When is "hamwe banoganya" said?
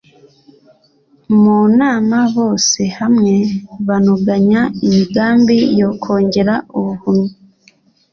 2.99-4.61